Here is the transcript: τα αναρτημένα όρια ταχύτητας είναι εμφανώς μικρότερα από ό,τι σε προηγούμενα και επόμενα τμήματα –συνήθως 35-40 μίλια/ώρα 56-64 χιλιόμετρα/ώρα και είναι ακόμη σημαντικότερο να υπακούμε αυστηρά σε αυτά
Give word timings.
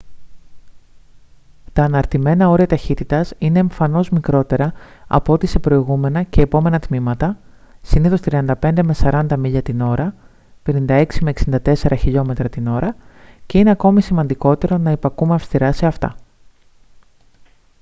τα 1.73 1.83
αναρτημένα 1.83 2.49
όρια 2.49 2.67
ταχύτητας 2.67 3.33
είναι 3.37 3.59
εμφανώς 3.59 4.09
μικρότερα 4.09 4.73
από 5.07 5.33
ό,τι 5.33 5.47
σε 5.47 5.59
προηγούμενα 5.59 6.23
και 6.23 6.41
επόμενα 6.41 6.79
τμήματα 6.79 7.37
–συνήθως 7.81 8.19
35-40 9.01 9.25
μίλια/ώρα 9.37 10.13
56-64 10.65 11.31
χιλιόμετρα/ώρα 11.97 12.95
και 13.45 13.57
είναι 13.57 13.71
ακόμη 13.71 14.01
σημαντικότερο 14.01 14.77
να 14.77 14.91
υπακούμε 14.91 15.33
αυστηρά 15.33 15.71
σε 15.71 15.85
αυτά 15.85 16.15